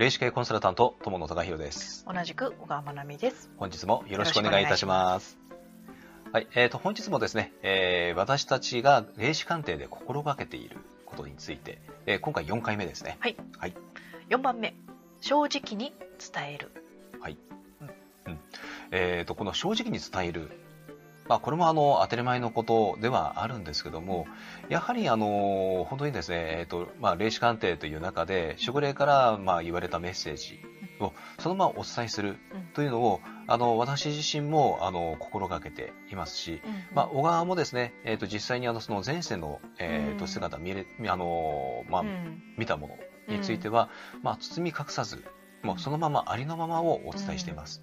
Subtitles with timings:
[0.00, 2.06] 霊視系コンサルタント友野隆弘です。
[2.10, 3.50] 同じく小川真奈美です。
[3.58, 5.36] 本日もよろしくお願いいたします。
[6.32, 13.18] はい、えーと、本日もですね、えー、私たちが霊視鑑定で心がけていることについて、えー、今回4回目ですね。
[13.20, 13.74] はい、はい、
[14.30, 14.74] 4番目。
[15.20, 15.92] 正直に
[16.32, 16.70] 伝える。
[17.20, 17.36] はい、
[17.82, 18.38] うん、うん、
[18.92, 20.50] えーとこの正直に伝える
[21.30, 24.26] まあ、これもあの当たり前のことではあるんですけども、
[24.68, 30.60] やはりあの本当にですね、えーとまあ、霊視鑑定という中で、守護霊からまあ言われたメッセージ
[30.98, 32.36] をそのままお伝えする
[32.74, 42.04] というのを、あの私自身もあの心がけていますし、まあ、小川もですね、えー、と実際にあのその前世の、えー、と姿見れ、あのまあ
[42.58, 43.88] 見たものについては、
[44.24, 45.22] まあ、包み隠さず、
[45.62, 47.80] もうそのままありのままをお伝えしています。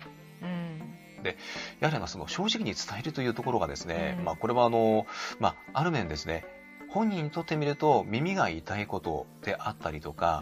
[1.28, 1.38] で
[1.80, 5.06] やはりあのその正直に伝えるというところがですね、うん、まあ、これはあの、
[5.40, 6.46] まあ、ある面ですね
[6.90, 10.42] 本人にとってみると耳が痛いことであったりとか、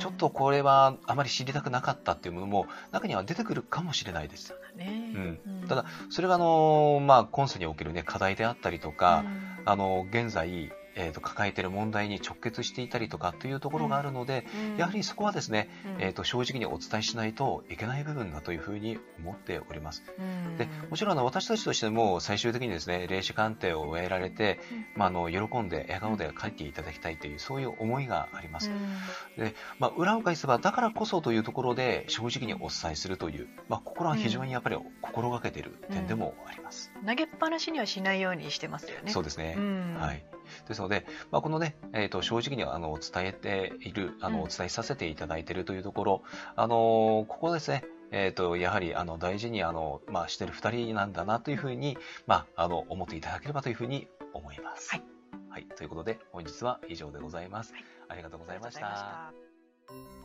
[0.00, 4.54] ちょっとこれはあまり知りたくなかったっていうものも中には出てくるかもしれないです。
[4.76, 5.12] ね。
[5.14, 5.18] う
[5.64, 9.24] ん、ただそれがあの、まあ、今世における、ね、課題であったりとか、
[9.64, 20.02] あの現在えーと、抱えている問題に直結していたりとかというところがあるので、うん、やはりそこはですね、うん、えーと、正直にお伝えしないといけない部分だというふうに思っております。
[20.18, 24.60] うん、でもちろん私たちとしても最終的にですね霊視鑑定を終えられて、
[24.96, 28.70] まあ、あの喜んで笑顔で帰っていただきたいというそういう思いがあります。
[29.36, 36.92] でまあ、裏を返せばだからこそというところで正直にお伝えするという、まあ、心は非常にやっぱり心がけている点でもあります。
[37.06, 39.10] 投げっぱなしにはしないようにしてますよね。
[39.10, 39.56] そうですね。
[39.98, 40.24] はい。
[40.68, 46.22] ですので、まあ、このね、えー、と正直にあの伝えているあの、お伝えさせていただいているというところ、
[46.56, 54.90] あのここですね、えーと、やはりあの大事にあの、まあ、してる2人なんだなというふうに、まあ、あの思っていただければというふうに思います。
[54.90, 55.02] はい、
[55.50, 57.72] はい、ということで本日は以上でございます。
[57.72, 60.23] はい、ありがとうございました。